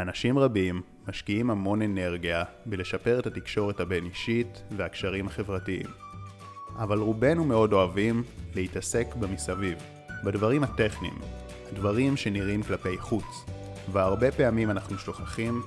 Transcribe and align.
אנשים 0.00 0.38
רבים 0.38 0.82
משקיעים 1.08 1.50
המון 1.50 1.82
אנרגיה 1.82 2.44
בלשפר 2.66 3.18
את 3.18 3.26
התקשורת 3.26 3.80
הבין-אישית 3.80 4.62
והקשרים 4.76 5.26
החברתיים. 5.26 5.86
אבל 6.78 6.98
רובנו 6.98 7.44
מאוד 7.44 7.72
אוהבים 7.72 8.22
להתעסק 8.54 9.14
במסביב, 9.14 9.78
בדברים 10.24 10.64
הטכניים, 10.64 11.14
הדברים 11.72 12.16
שנראים 12.16 12.62
כלפי 12.62 12.98
חוץ, 12.98 13.44
והרבה 13.92 14.32
פעמים 14.32 14.70
אנחנו 14.70 14.98
שוכחים 14.98 15.62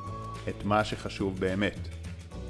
את 0.49 0.63
מה 0.65 0.83
שחשוב 0.83 1.39
באמת. 1.39 1.79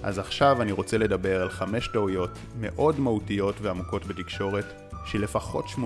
אז 0.03 0.19
עכשיו 0.19 0.61
אני 0.61 0.71
רוצה 0.71 0.97
לדבר 0.97 1.41
על 1.41 1.49
חמש 1.49 1.87
טעויות 1.87 2.31
מאוד 2.59 2.99
מהותיות 2.99 3.55
ועמוקות 3.61 4.05
בתקשורת, 4.05 4.65
שלפחות 5.05 5.65
80% 5.65 5.79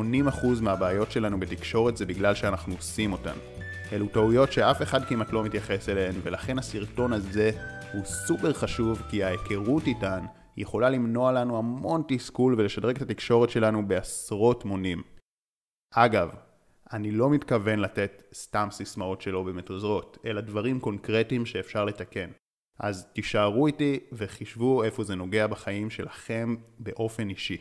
מהבעיות 0.62 1.12
שלנו 1.12 1.40
בתקשורת 1.40 1.98
זה 1.98 2.06
בגלל 2.06 2.36
שאנחנו 2.36 2.76
עושים 2.76 3.12
אותן. 3.12 3.36
אלו 3.92 4.08
טעויות 4.08 4.52
שאף 4.52 4.82
אחד 4.82 5.06
כמעט 5.06 5.34
לא 5.34 5.44
מתייחס 5.44 5.90
אליהן, 5.90 6.16
ולכן 6.24 6.60
הסרטון 6.60 7.14
הזה 7.14 7.52
הוא 7.94 8.06
סופר 8.06 8.54
חשוב, 8.54 9.02
כי 9.10 9.24
ההיכרות 9.24 9.84
איתן 9.88 10.26
יכולה 10.58 10.90
למנוע 10.90 11.32
לנו 11.32 11.58
המון 11.58 12.04
תסכול 12.08 12.56
ולשדרג 12.58 12.96
את 12.96 13.02
התקשורת 13.02 13.50
שלנו 13.50 13.88
בעשרות 13.88 14.66
מונים. 14.66 15.04
אגב, 15.94 16.30
אני 16.94 17.12
לא 17.12 17.30
מתכוון 17.30 17.80
לתת 17.80 18.24
סתם 18.34 18.68
סיסמאות 18.72 19.22
שלא 19.22 19.44
באמת 19.44 19.70
עוזרות, 19.70 20.18
אלא 20.26 20.42
דברים 20.42 20.80
קונקרטיים 20.80 21.46
שאפשר 21.46 21.86
לתקן. 21.86 22.30
אז 22.80 23.08
תישארו 23.14 23.68
איתי 23.68 24.00
וחישבו 24.12 24.84
איפה 24.84 25.04
זה 25.04 25.16
נוגע 25.16 25.48
בחיים 25.48 25.90
שלכם 25.90 26.56
באופן 26.80 27.30
אישי. 27.30 27.58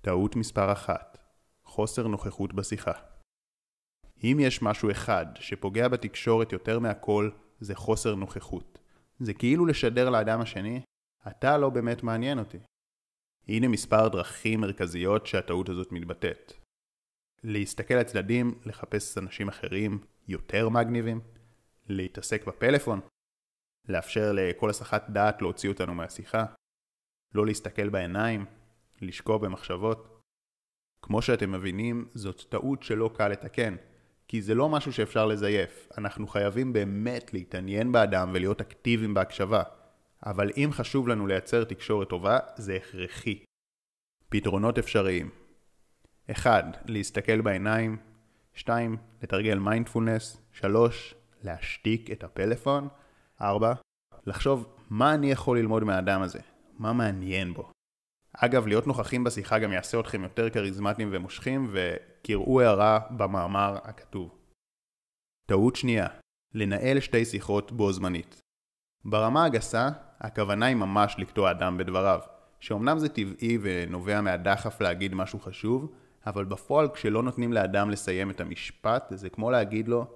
טעות 0.00 0.36
מספר 0.36 0.72
אחת 0.72 1.18
חוסר 1.64 2.06
נוכחות 2.06 2.52
בשיחה. 2.54 2.92
אם 4.24 4.36
יש 4.40 4.62
משהו 4.62 4.90
אחד 4.90 5.26
שפוגע 5.34 5.88
בתקשורת 5.88 6.52
יותר 6.52 6.78
מהכל, 6.78 7.30
זה 7.60 7.74
חוסר 7.74 8.14
נוכחות. 8.14 8.78
זה 9.20 9.34
כאילו 9.34 9.66
לשדר 9.66 10.10
לאדם 10.10 10.40
השני, 10.40 10.80
אתה 11.28 11.58
לא 11.58 11.70
באמת 11.70 12.02
מעניין 12.02 12.38
אותי. 12.38 12.58
הנה 13.48 13.68
מספר 13.68 14.08
דרכים 14.08 14.60
מרכזיות 14.60 15.26
שהטעות 15.26 15.68
הזאת 15.68 15.92
מתבטאת. 15.92 16.52
להסתכל 17.42 17.94
לצדדים, 17.94 18.60
לחפש 18.64 19.18
אנשים 19.18 19.48
אחרים 19.48 20.04
יותר 20.28 20.68
מגניבים, 20.68 21.20
להתעסק 21.88 22.44
בפלאפון, 22.46 23.00
לאפשר 23.88 24.32
לכל 24.34 24.70
הסחת 24.70 25.10
דעת 25.10 25.42
להוציא 25.42 25.68
אותנו 25.68 25.94
מהשיחה, 25.94 26.44
לא 27.34 27.46
להסתכל 27.46 27.88
בעיניים, 27.88 28.46
לשקוע 29.00 29.38
במחשבות. 29.38 30.20
כמו 31.02 31.22
שאתם 31.22 31.52
מבינים, 31.52 32.08
זאת 32.14 32.44
טעות 32.50 32.82
שלא 32.82 33.10
קל 33.16 33.28
לתקן, 33.28 33.76
כי 34.28 34.42
זה 34.42 34.54
לא 34.54 34.68
משהו 34.68 34.92
שאפשר 34.92 35.26
לזייף. 35.26 35.88
אנחנו 35.98 36.26
חייבים 36.26 36.72
באמת 36.72 37.34
להתעניין 37.34 37.92
באדם 37.92 38.30
ולהיות 38.34 38.60
אקטיביים 38.60 39.14
בהקשבה. 39.14 39.62
אבל 40.26 40.50
אם 40.56 40.70
חשוב 40.72 41.08
לנו 41.08 41.26
לייצר 41.26 41.64
תקשורת 41.64 42.08
טובה, 42.08 42.38
זה 42.56 42.76
הכרחי. 42.76 43.44
פתרונות 44.28 44.78
אפשריים 44.78 45.30
1. 46.30 46.64
להסתכל 46.86 47.40
בעיניים 47.40 47.96
2. 48.54 48.96
לתרגל 49.22 49.58
מיינדפולנס 49.58 50.42
3. 50.52 51.14
להשתיק 51.42 52.10
את 52.10 52.24
הפלאפון 52.24 52.88
4. 53.40 53.72
לחשוב 54.26 54.76
מה 54.90 55.14
אני 55.14 55.30
יכול 55.30 55.58
ללמוד 55.58 55.84
מהאדם 55.84 56.22
הזה, 56.22 56.40
מה 56.78 56.92
מעניין 56.92 57.54
בו. 57.54 57.70
אגב, 58.40 58.66
להיות 58.66 58.86
נוכחים 58.86 59.24
בשיחה 59.24 59.58
גם 59.58 59.72
יעשה 59.72 60.00
אתכם 60.00 60.22
יותר 60.22 60.50
כריזמטיים 60.50 61.08
ומושכים, 61.12 61.72
וקראו 61.72 62.60
הערה 62.60 63.00
במאמר 63.10 63.78
הכתוב. 63.84 64.38
טעות 65.48 65.76
שנייה, 65.76 66.06
לנהל 66.54 67.00
שתי 67.00 67.24
שיחות 67.24 67.72
בו 67.72 67.92
זמנית. 67.92 68.40
ברמה 69.04 69.44
הגסה, 69.44 69.88
הכוונה 70.20 70.66
היא 70.66 70.76
ממש 70.76 71.16
לקטוע 71.18 71.50
אדם 71.50 71.78
בדבריו, 71.78 72.20
שאומנם 72.60 72.98
זה 72.98 73.08
טבעי 73.08 73.58
ונובע 73.62 74.20
מהדחף 74.20 74.80
להגיד 74.80 75.14
משהו 75.14 75.40
חשוב, 75.40 75.92
אבל 76.26 76.44
בפועל 76.44 76.88
כשלא 76.88 77.22
נותנים 77.22 77.52
לאדם 77.52 77.90
לסיים 77.90 78.30
את 78.30 78.40
המשפט, 78.40 79.12
זה 79.14 79.30
כמו 79.30 79.50
להגיד 79.50 79.88
לו, 79.88 80.06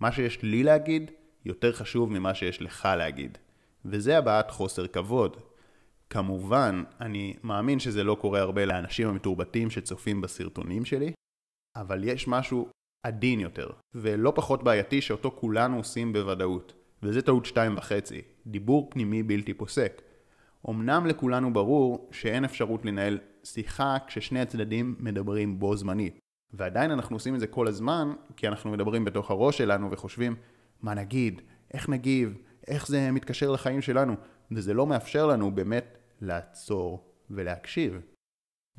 מה 0.00 0.12
שיש 0.12 0.42
לי 0.42 0.62
להגיד 0.62 1.10
יותר 1.44 1.72
חשוב 1.72 2.10
ממה 2.10 2.34
שיש 2.34 2.62
לך 2.62 2.88
להגיד. 2.96 3.38
וזה 3.84 4.18
הבעת 4.18 4.50
חוסר 4.50 4.86
כבוד. 4.86 5.36
כמובן, 6.10 6.84
אני 7.00 7.36
מאמין 7.42 7.78
שזה 7.78 8.04
לא 8.04 8.16
קורה 8.20 8.40
הרבה 8.40 8.64
לאנשים 8.64 9.08
המתורבתים 9.08 9.70
שצופים 9.70 10.20
בסרטונים 10.20 10.84
שלי, 10.84 11.12
אבל 11.76 12.04
יש 12.04 12.28
משהו 12.28 12.68
עדין 13.06 13.40
יותר, 13.40 13.70
ולא 13.94 14.32
פחות 14.34 14.62
בעייתי 14.62 15.00
שאותו 15.00 15.30
כולנו 15.30 15.76
עושים 15.76 16.12
בוודאות, 16.12 16.72
וזה 17.02 17.22
טעות 17.22 17.46
שתיים 17.46 17.76
וחצי, 17.76 18.22
דיבור 18.46 18.90
פנימי 18.90 19.22
בלתי 19.22 19.54
פוסק. 19.54 20.02
אמנם 20.70 21.06
לכולנו 21.06 21.52
ברור 21.52 22.08
שאין 22.12 22.44
אפשרות 22.44 22.84
לנהל 22.84 23.18
שיחה 23.44 23.96
כששני 24.06 24.40
הצדדים 24.40 24.96
מדברים 24.98 25.58
בו 25.58 25.76
זמנית, 25.76 26.18
ועדיין 26.52 26.90
אנחנו 26.90 27.16
עושים 27.16 27.34
את 27.34 27.40
זה 27.40 27.46
כל 27.46 27.68
הזמן, 27.68 28.12
כי 28.36 28.48
אנחנו 28.48 28.70
מדברים 28.70 29.04
בתוך 29.04 29.30
הראש 29.30 29.58
שלנו 29.58 29.90
וחושבים 29.90 30.36
מה 30.82 30.94
נגיד, 30.94 31.42
איך 31.74 31.88
נגיב, 31.88 32.38
איך 32.68 32.88
זה 32.88 33.10
מתקשר 33.10 33.50
לחיים 33.50 33.82
שלנו, 33.82 34.14
וזה 34.50 34.74
לא 34.74 34.86
מאפשר 34.86 35.26
לנו 35.26 35.50
באמת 35.50 35.98
לעצור 36.20 37.04
ולהקשיב. 37.30 38.00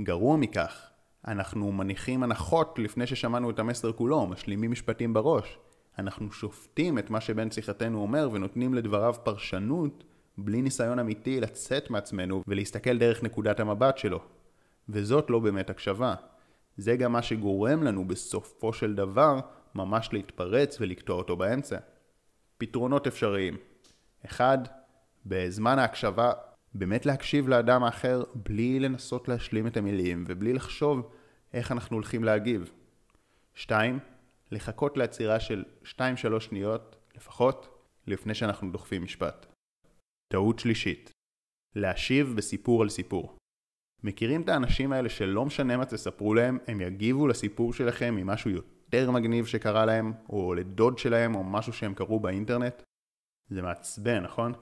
גרוע 0.01 0.37
מכך, 0.37 0.89
אנחנו 1.27 1.71
מניחים 1.71 2.23
הנחות 2.23 2.79
לפני 2.79 3.07
ששמענו 3.07 3.49
את 3.49 3.59
המסר 3.59 3.91
כולו, 3.93 4.27
משלימים 4.27 4.71
משפטים 4.71 5.13
בראש. 5.13 5.57
אנחנו 5.99 6.31
שופטים 6.31 6.99
את 6.99 7.09
מה 7.09 7.21
שבן 7.21 7.51
שיחתנו 7.51 8.01
אומר 8.01 8.29
ונותנים 8.33 8.73
לדבריו 8.73 9.15
פרשנות 9.23 10.03
בלי 10.37 10.61
ניסיון 10.61 10.99
אמיתי 10.99 11.41
לצאת 11.41 11.89
מעצמנו 11.89 12.43
ולהסתכל 12.47 12.97
דרך 12.97 13.23
נקודת 13.23 13.59
המבט 13.59 13.97
שלו. 13.97 14.19
וזאת 14.89 15.29
לא 15.29 15.39
באמת 15.39 15.69
הקשבה. 15.69 16.15
זה 16.77 16.95
גם 16.95 17.11
מה 17.11 17.21
שגורם 17.21 17.83
לנו 17.83 18.07
בסופו 18.07 18.73
של 18.73 18.95
דבר 18.95 19.39
ממש 19.75 20.09
להתפרץ 20.13 20.77
ולקטוע 20.81 21.15
אותו 21.15 21.35
באמצע. 21.35 21.77
פתרונות 22.57 23.07
אפשריים 23.07 23.57
1. 24.25 24.84
בזמן 25.25 25.79
ההקשבה 25.79 26.31
באמת 26.73 27.05
להקשיב 27.05 27.47
לאדם 27.47 27.83
האחר 27.83 28.23
בלי 28.35 28.79
לנסות 28.79 29.27
להשלים 29.27 29.67
את 29.67 29.77
המילים 29.77 30.23
ובלי 30.27 30.53
לחשוב 30.53 31.11
איך 31.53 31.71
אנחנו 31.71 31.95
הולכים 31.95 32.23
להגיב. 32.23 32.71
2. 33.53 33.99
לחכות 34.51 34.97
לעצירה 34.97 35.39
של 35.39 35.63
2-3 35.83 36.39
שניות 36.39 36.95
לפחות 37.15 37.87
לפני 38.07 38.35
שאנחנו 38.35 38.71
דוחפים 38.71 39.03
משפט. 39.03 39.45
טעות 40.33 40.59
שלישית 40.59 41.11
להשיב 41.75 42.33
בסיפור 42.37 42.81
על 42.81 42.89
סיפור. 42.89 43.37
מכירים 44.03 44.41
את 44.41 44.49
האנשים 44.49 44.91
האלה 44.91 45.09
שלא 45.09 45.45
משנה 45.45 45.77
מה 45.77 45.85
תספרו 45.85 46.33
להם, 46.33 46.57
הם 46.67 46.81
יגיבו 46.81 47.27
לסיפור 47.27 47.73
שלכם 47.73 48.15
ממשהו 48.15 48.49
יותר 48.49 49.11
מגניב 49.11 49.45
שקרה 49.45 49.85
להם, 49.85 50.13
או 50.29 50.53
לדוד 50.53 50.97
שלהם, 50.97 51.35
או 51.35 51.43
משהו 51.43 51.73
שהם 51.73 51.93
קראו 51.93 52.19
באינטרנט? 52.19 52.81
זה 53.49 53.61
מעצבן, 53.61 54.23
נכון? 54.23 54.53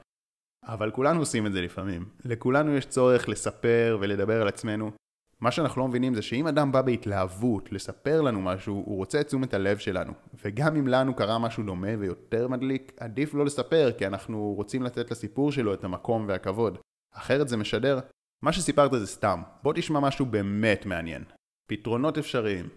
אבל 0.65 0.91
כולנו 0.91 1.19
עושים 1.19 1.47
את 1.47 1.53
זה 1.53 1.61
לפעמים. 1.61 2.05
לכולנו 2.25 2.75
יש 2.75 2.85
צורך 2.85 3.29
לספר 3.29 3.97
ולדבר 4.01 4.41
על 4.41 4.47
עצמנו. 4.47 4.91
מה 5.39 5.51
שאנחנו 5.51 5.81
לא 5.81 5.87
מבינים 5.87 6.13
זה 6.13 6.21
שאם 6.21 6.47
אדם 6.47 6.71
בא 6.71 6.81
בהתלהבות 6.81 7.71
לספר 7.71 8.21
לנו 8.21 8.41
משהו, 8.41 8.83
הוא 8.85 8.97
רוצה 8.97 9.21
את 9.21 9.27
תשומת 9.27 9.53
הלב 9.53 9.77
שלנו. 9.77 10.13
וגם 10.45 10.75
אם 10.75 10.87
לנו 10.87 11.15
קרה 11.15 11.39
משהו 11.39 11.63
דומה 11.63 11.87
ויותר 11.99 12.47
מדליק, 12.47 12.91
עדיף 12.99 13.33
לא 13.33 13.45
לספר, 13.45 13.91
כי 13.97 14.07
אנחנו 14.07 14.53
רוצים 14.57 14.83
לתת 14.83 15.11
לסיפור 15.11 15.51
שלו 15.51 15.73
את 15.73 15.83
המקום 15.83 16.25
והכבוד. 16.27 16.77
אחרת 17.13 17.47
זה 17.47 17.57
משדר, 17.57 17.99
מה 18.41 18.53
שסיפרת 18.53 18.91
זה 18.91 19.07
סתם. 19.07 19.41
בוא 19.63 19.73
תשמע 19.73 19.99
משהו 19.99 20.25
באמת 20.25 20.85
מעניין. 20.85 21.23
פתרונות 21.69 22.17
אפשריים 22.17 22.69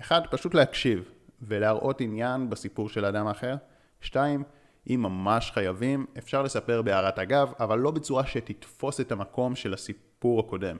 1. 0.00 0.22
פשוט 0.30 0.54
להקשיב 0.54 1.10
ולהראות 1.42 2.00
עניין 2.00 2.50
בסיפור 2.50 2.88
של 2.88 3.04
אדם 3.04 3.26
אחר. 3.26 3.56
2. 4.00 4.42
אם 4.90 5.02
ממש 5.02 5.50
חייבים, 5.50 6.06
אפשר 6.18 6.42
לספר 6.42 6.82
בהערת 6.82 7.18
אגב, 7.18 7.52
אבל 7.60 7.78
לא 7.78 7.90
בצורה 7.90 8.26
שתתפוס 8.26 9.00
את 9.00 9.12
המקום 9.12 9.54
של 9.54 9.74
הסיפור 9.74 10.40
הקודם. 10.40 10.76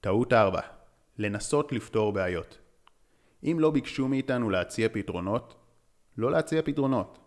טעות 0.00 0.32
4. 0.32 0.60
לנסות 1.18 1.72
לפתור 1.72 2.12
בעיות. 2.12 2.58
אם 3.44 3.56
לא 3.60 3.70
ביקשו 3.70 4.08
מאיתנו 4.08 4.50
להציע 4.50 4.88
פתרונות, 4.92 5.54
לא 6.18 6.30
להציע 6.30 6.62
פתרונות. 6.62 7.18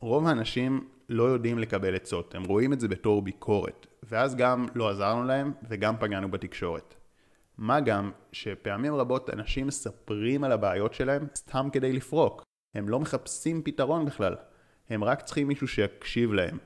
רוב 0.00 0.26
האנשים 0.26 0.88
לא 1.08 1.22
יודעים 1.22 1.58
לקבל 1.58 1.96
עצות, 1.96 2.34
הם 2.34 2.44
רואים 2.44 2.72
את 2.72 2.80
זה 2.80 2.88
בתור 2.88 3.22
ביקורת, 3.22 3.86
ואז 4.02 4.36
גם 4.36 4.66
לא 4.74 4.90
עזרנו 4.90 5.24
להם 5.24 5.52
וגם 5.68 5.96
פגענו 6.00 6.30
בתקשורת. 6.30 6.94
מה 7.58 7.80
גם 7.80 8.10
שפעמים 8.32 8.94
רבות 8.94 9.30
אנשים 9.30 9.66
מספרים 9.66 10.44
על 10.44 10.52
הבעיות 10.52 10.94
שלהם 10.94 11.26
סתם 11.36 11.68
כדי 11.72 11.92
לפרוק. 11.92 12.42
הם 12.74 12.88
לא 12.88 13.00
מחפשים 13.00 13.62
פתרון 13.62 14.04
בכלל. 14.04 14.36
הם 14.92 15.04
רק 15.04 15.22
צריכים 15.22 15.48
מישהו 15.48 15.68
שיקשיב 15.68 16.32
להם. 16.32 16.58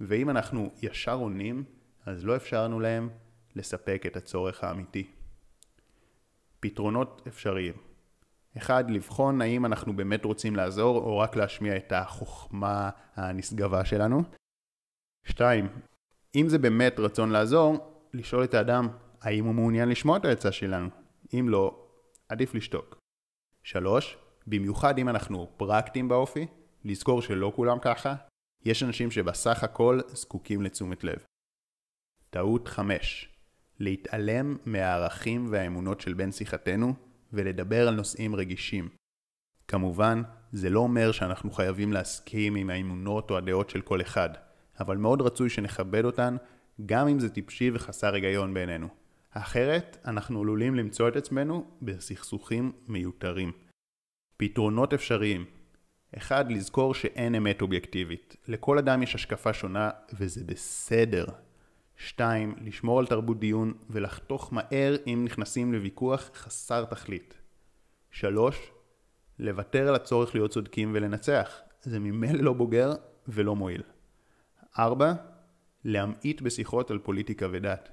ואם 0.00 0.30
אנחנו 0.30 0.70
ישר 0.82 1.14
עונים, 1.14 1.64
אז 2.06 2.24
לא 2.24 2.36
אפשרנו 2.36 2.80
להם 2.80 3.08
לספק 3.56 4.02
את 4.06 4.16
הצורך 4.16 4.64
האמיתי. 4.64 5.10
פתרונות 6.60 7.22
אפשריים 7.28 7.74
אחד, 8.58 8.90
לבחון 8.90 9.42
האם 9.42 9.66
אנחנו 9.66 9.96
באמת 9.96 10.24
רוצים 10.24 10.56
לעזור 10.56 10.98
או 10.98 11.18
רק 11.18 11.36
להשמיע 11.36 11.76
את 11.76 11.92
החוכמה 11.92 12.90
הנשגבה 13.14 13.84
שלנו. 13.84 14.22
שתיים, 15.24 15.68
אם 16.34 16.48
זה 16.48 16.58
באמת 16.58 16.98
רצון 16.98 17.30
לעזור, 17.30 18.02
לשאול 18.14 18.44
את 18.44 18.54
האדם 18.54 18.88
האם 19.20 19.44
הוא 19.44 19.54
מעוניין 19.54 19.88
לשמוע 19.88 20.16
את 20.16 20.24
העצה 20.24 20.52
שלנו. 20.52 20.88
אם 21.34 21.48
לא, 21.48 21.86
עדיף 22.28 22.54
לשתוק. 22.54 22.98
שלוש, 23.62 24.16
במיוחד 24.46 24.98
אם 24.98 25.08
אנחנו 25.08 25.48
פרקטיים 25.56 26.08
באופי, 26.08 26.46
לזכור 26.88 27.22
שלא 27.22 27.52
כולם 27.56 27.78
ככה, 27.82 28.14
יש 28.64 28.82
אנשים 28.82 29.10
שבסך 29.10 29.64
הכל 29.64 30.00
זקוקים 30.08 30.62
לתשומת 30.62 31.04
לב. 31.04 31.24
טעות 32.30 32.68
5. 32.68 33.28
להתעלם 33.80 34.56
מהערכים 34.64 35.46
והאמונות 35.50 36.00
של 36.00 36.14
בן 36.14 36.32
שיחתנו 36.32 36.94
ולדבר 37.32 37.88
על 37.88 37.94
נושאים 37.94 38.34
רגישים. 38.34 38.88
כמובן, 39.68 40.22
זה 40.52 40.70
לא 40.70 40.80
אומר 40.80 41.12
שאנחנו 41.12 41.50
חייבים 41.50 41.92
להסכים 41.92 42.56
עם 42.56 42.70
האמונות 42.70 43.30
או 43.30 43.36
הדעות 43.36 43.70
של 43.70 43.80
כל 43.80 44.00
אחד, 44.00 44.30
אבל 44.80 44.96
מאוד 44.96 45.22
רצוי 45.22 45.50
שנכבד 45.50 46.04
אותן, 46.04 46.36
גם 46.86 47.08
אם 47.08 47.18
זה 47.18 47.28
טיפשי 47.28 47.70
וחסר 47.74 48.14
היגיון 48.14 48.54
בעינינו. 48.54 48.88
אחרת, 49.30 49.96
אנחנו 50.04 50.40
עלולים 50.40 50.74
למצוא 50.74 51.08
את 51.08 51.16
עצמנו 51.16 51.70
בסכסוכים 51.82 52.72
מיותרים. 52.88 53.52
פתרונות 54.36 54.94
אפשריים 54.94 55.44
1. 56.16 56.46
לזכור 56.50 56.94
שאין 56.94 57.34
אמת 57.34 57.62
אובייקטיבית. 57.62 58.36
לכל 58.48 58.78
אדם 58.78 59.02
יש 59.02 59.14
השקפה 59.14 59.52
שונה, 59.52 59.90
וזה 60.12 60.44
בסדר. 60.46 61.24
2. 61.96 62.54
לשמור 62.60 62.98
על 62.98 63.06
תרבות 63.06 63.40
דיון 63.40 63.72
ולחתוך 63.90 64.52
מהר 64.52 64.96
אם 65.06 65.22
נכנסים 65.24 65.72
לוויכוח 65.72 66.30
חסר 66.34 66.84
תכלית. 66.84 67.34
3. 68.10 68.70
לוותר 69.38 69.88
על 69.88 69.94
הצורך 69.94 70.34
להיות 70.34 70.50
צודקים 70.50 70.90
ולנצח. 70.94 71.60
זה 71.82 71.98
ממילא 71.98 72.42
לא 72.42 72.52
בוגר 72.52 72.92
ולא 73.28 73.56
מועיל. 73.56 73.82
4. 74.78 75.12
להמעיט 75.84 76.40
בשיחות 76.40 76.90
על 76.90 76.98
פוליטיקה 76.98 77.46
ודת. 77.52 77.88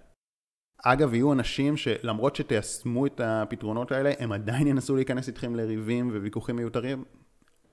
אגב, 0.83 1.13
יהיו 1.13 1.33
אנשים 1.33 1.77
שלמרות 1.77 2.35
שתיישמו 2.35 3.06
את 3.06 3.21
הפתרונות 3.23 3.91
האלה, 3.91 4.12
הם 4.19 4.31
עדיין 4.31 4.67
ינסו 4.67 4.95
להיכנס 4.95 5.27
איתכם 5.27 5.56
לריבים 5.56 6.09
וויכוחים 6.09 6.56
מיותרים. 6.56 7.03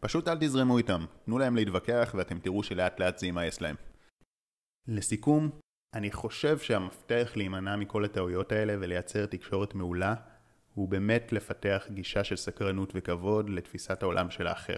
פשוט 0.04 0.28
אל 0.28 0.38
תזרמו 0.40 0.78
איתם, 0.78 1.04
תנו 1.24 1.38
להם 1.38 1.56
להתווכח 1.56 2.14
ואתם 2.18 2.38
תראו 2.38 2.62
שלאט 2.62 3.00
לאט 3.00 3.18
זה 3.18 3.26
יימאס 3.26 3.60
להם. 3.60 3.76
לסיכום, 4.88 5.50
אני 5.94 6.12
חושב 6.12 6.58
שהמפתח 6.58 7.32
להימנע 7.36 7.76
מכל 7.76 8.04
הטעויות 8.04 8.52
האלה 8.52 8.74
ולייצר 8.80 9.26
תקשורת 9.26 9.74
מעולה 9.74 10.14
הוא 10.74 10.88
באמת 10.88 11.32
לפתח 11.32 11.86
גישה 11.90 12.24
של 12.24 12.36
סקרנות 12.36 12.92
וכבוד 12.94 13.50
לתפיסת 13.50 14.02
העולם 14.02 14.30
של 14.30 14.46
האחר. 14.46 14.76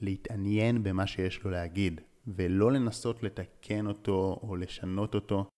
להתעניין 0.00 0.82
במה 0.82 1.06
שיש 1.06 1.42
לו 1.44 1.50
להגיד, 1.50 2.00
ולא 2.26 2.72
לנסות 2.72 3.22
לתקן 3.22 3.86
אותו 3.86 4.40
או 4.42 4.56
לשנות 4.56 5.14
אותו, 5.14 5.48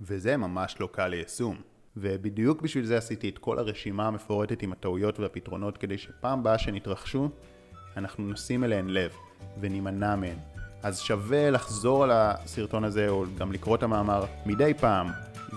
וזה 0.00 0.36
ממש 0.36 0.76
לא 0.80 0.88
קל 0.92 1.08
ליישום. 1.08 1.60
ובדיוק 1.96 2.62
בשביל 2.62 2.84
זה 2.84 2.96
עשיתי 2.96 3.28
את 3.28 3.38
כל 3.38 3.58
הרשימה 3.58 4.06
המפורטת 4.06 4.62
עם 4.62 4.72
הטעויות 4.72 5.20
והפתרונות 5.20 5.78
כדי 5.78 5.98
שפעם 5.98 6.42
באה 6.42 6.58
שנתרחשו, 6.58 7.30
אנחנו 7.96 8.32
נשים 8.32 8.64
אליהן 8.64 8.88
לב 8.88 9.10
ונימנע 9.60 10.16
מהן. 10.16 10.36
אז 10.82 11.00
שווה 11.00 11.50
לחזור 11.50 12.04
על 12.04 12.10
הסרטון 12.12 12.84
הזה 12.84 13.08
או 13.08 13.24
גם 13.38 13.52
לקרוא 13.52 13.76
את 13.76 13.82
המאמר 13.82 14.24
מדי 14.46 14.72
פעם 14.80 15.10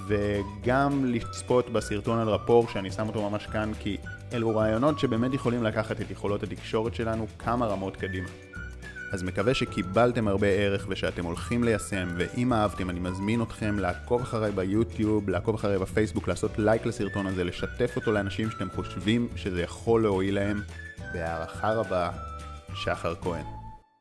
וגם 0.07 1.06
לצפות 1.06 1.69
בסרטון 1.69 2.19
על 2.19 2.30
רפור 2.30 2.68
שאני 2.68 2.91
שם 2.91 3.07
אותו 3.07 3.30
ממש 3.30 3.45
כאן 3.45 3.71
כי 3.80 3.97
אלו 4.33 4.56
רעיונות 4.56 5.00
שבאמת 5.00 5.33
יכולים 5.33 5.63
לקחת 5.63 6.01
את 6.01 6.12
יכולות 6.12 6.44
התקשורת 6.44 6.95
שלנו 6.95 7.27
כמה 7.39 7.65
רמות 7.65 7.95
קדימה. 7.95 8.27
אז 9.12 9.24
מקווה 9.24 9.53
שקיבלתם 9.53 10.27
הרבה 10.27 10.47
ערך 10.47 10.85
ושאתם 10.89 11.25
הולכים 11.25 11.63
ליישם, 11.63 12.07
ואם 12.18 12.53
אהבתם 12.53 12.89
אני 12.89 13.00
מזמין 13.00 13.42
אתכם 13.42 13.80
לעקוב 13.80 14.21
אחריי 14.21 14.51
ביוטיוב, 14.51 15.30
לעקוב 15.30 15.56
אחריי 15.56 15.80
בפייסבוק, 15.80 16.27
לעשות 16.27 16.51
לייק 16.59 16.85
לסרטון 16.85 17.27
הזה, 17.27 17.44
לשתף 17.44 17.95
אותו 17.95 18.12
לאנשים 18.12 18.51
שאתם 18.51 18.68
חושבים 18.75 19.27
שזה 19.35 19.62
יכול 19.62 20.03
להועיל 20.03 20.35
להם. 20.35 20.62
בהערכה 21.13 21.74
רבה, 21.74 22.09
שחר 22.74 23.16
כהן. 23.21 23.58